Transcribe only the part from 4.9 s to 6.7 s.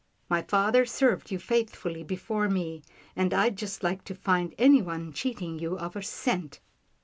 cheating you of a cent."